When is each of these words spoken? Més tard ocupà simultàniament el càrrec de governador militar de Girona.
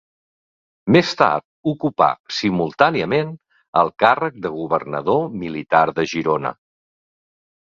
Més 0.93 1.09
tard 1.17 1.43
ocupà 1.71 2.07
simultàniament 2.37 3.35
el 3.83 3.93
càrrec 4.05 4.41
de 4.47 4.53
governador 4.57 5.29
militar 5.45 5.85
de 6.01 6.09
Girona. 6.17 6.55